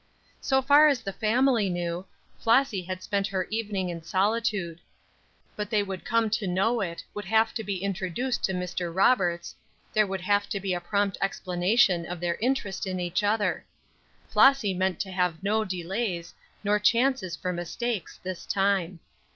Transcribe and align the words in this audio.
So 0.39 0.63
far 0.63 0.87
as 0.87 1.01
the 1.01 1.13
family 1.13 1.69
knew, 1.69 2.07
Flossy 2.39 2.81
had 2.81 3.03
spent 3.03 3.27
her 3.27 3.43
evening 3.51 3.89
in 3.89 4.01
solitude. 4.01 4.79
But 5.55 5.69
they 5.69 5.83
would 5.83 6.03
come 6.05 6.31
to 6.31 6.47
know 6.47 6.81
it; 6.81 7.03
would 7.13 7.25
have 7.25 7.53
to 7.53 7.63
be 7.63 7.83
introduced 7.83 8.43
to 8.45 8.53
Mr. 8.53 8.91
Roberts; 8.91 9.53
there 9.93 10.07
would 10.07 10.21
have 10.21 10.49
to 10.49 10.59
be 10.59 10.73
a 10.73 10.81
prompt 10.81 11.19
explanation 11.21 12.07
of 12.07 12.19
their 12.19 12.37
interest 12.37 12.87
in 12.87 12.99
each 12.99 13.21
other. 13.23 13.63
Flossy 14.27 14.73
meant 14.73 14.99
to 15.01 15.11
have 15.11 15.43
no 15.43 15.63
delays, 15.63 16.33
nor 16.63 16.79
chances 16.79 17.35
for 17.35 17.53
mistakes, 17.53 18.19
this 18.23 18.47
time. 18.47 19.01